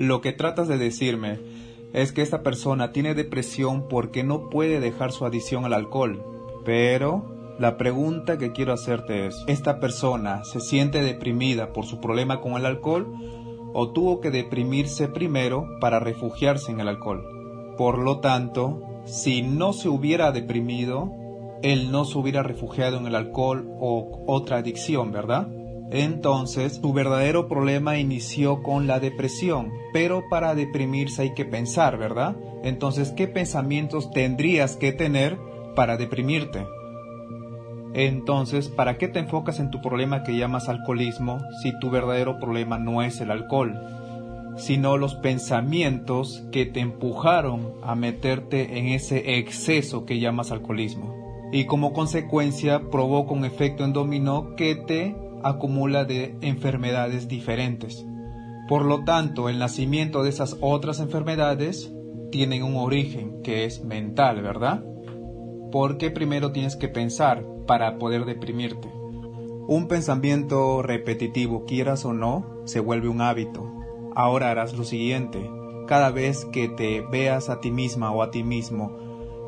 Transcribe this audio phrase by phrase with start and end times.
[0.00, 1.40] Lo que tratas de decirme
[1.92, 6.24] es que esta persona tiene depresión porque no puede dejar su adicción al alcohol.
[6.64, 12.40] Pero la pregunta que quiero hacerte es, ¿esta persona se siente deprimida por su problema
[12.40, 13.12] con el alcohol
[13.74, 17.22] o tuvo que deprimirse primero para refugiarse en el alcohol?
[17.76, 21.12] Por lo tanto, si no se hubiera deprimido,
[21.62, 25.46] él no se hubiera refugiado en el alcohol o otra adicción, ¿verdad?
[25.90, 32.36] Entonces, su verdadero problema inició con la depresión, pero para deprimirse hay que pensar, ¿verdad?
[32.62, 35.38] Entonces, ¿qué pensamientos tendrías que tener
[35.74, 36.64] para deprimirte?
[37.92, 42.78] Entonces, ¿para qué te enfocas en tu problema que llamas alcoholismo si tu verdadero problema
[42.78, 43.74] no es el alcohol,
[44.56, 51.20] sino los pensamientos que te empujaron a meterte en ese exceso que llamas alcoholismo?
[51.52, 58.06] y como consecuencia provoca un efecto en dominó que te acumula de enfermedades diferentes.
[58.68, 61.92] Por lo tanto, el nacimiento de esas otras enfermedades
[62.30, 64.84] tienen un origen que es mental, ¿verdad?
[65.72, 68.88] Porque primero tienes que pensar para poder deprimirte.
[69.66, 73.70] Un pensamiento repetitivo, quieras o no, se vuelve un hábito.
[74.14, 75.48] Ahora harás lo siguiente.
[75.86, 78.96] Cada vez que te veas a ti misma o a ti mismo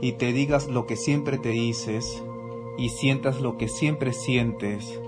[0.00, 2.22] y te digas lo que siempre te dices
[2.78, 5.00] y sientas lo que siempre sientes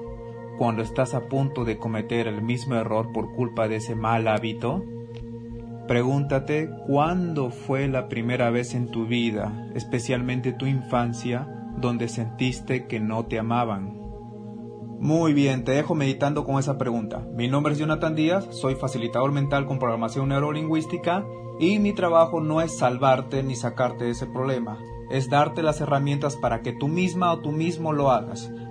[0.62, 4.84] cuando estás a punto de cometer el mismo error por culpa de ese mal hábito?
[5.88, 13.00] Pregúntate cuándo fue la primera vez en tu vida, especialmente tu infancia, donde sentiste que
[13.00, 13.98] no te amaban.
[15.00, 17.26] Muy bien, te dejo meditando con esa pregunta.
[17.34, 21.26] Mi nombre es Jonathan Díaz, soy facilitador mental con programación neurolingüística
[21.58, 24.78] y mi trabajo no es salvarte ni sacarte de ese problema,
[25.10, 28.52] es darte las herramientas para que tú misma o tú mismo lo hagas.